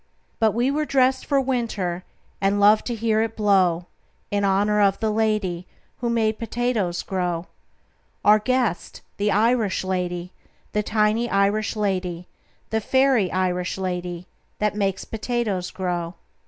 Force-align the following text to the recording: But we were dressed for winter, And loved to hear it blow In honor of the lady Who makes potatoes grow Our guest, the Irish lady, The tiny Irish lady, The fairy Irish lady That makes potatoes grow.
But 0.39 0.55
we 0.55 0.71
were 0.71 0.83
dressed 0.83 1.27
for 1.27 1.39
winter, 1.39 2.03
And 2.41 2.59
loved 2.59 2.87
to 2.87 2.95
hear 2.95 3.21
it 3.21 3.37
blow 3.37 3.85
In 4.31 4.43
honor 4.43 4.81
of 4.81 4.99
the 4.99 5.11
lady 5.11 5.67
Who 5.97 6.09
makes 6.09 6.39
potatoes 6.39 7.03
grow 7.03 7.45
Our 8.25 8.39
guest, 8.39 9.01
the 9.17 9.31
Irish 9.31 9.83
lady, 9.83 10.31
The 10.71 10.81
tiny 10.81 11.29
Irish 11.29 11.75
lady, 11.75 12.27
The 12.71 12.81
fairy 12.81 13.31
Irish 13.31 13.77
lady 13.77 14.27
That 14.57 14.73
makes 14.73 15.05
potatoes 15.05 15.69
grow. 15.69 16.15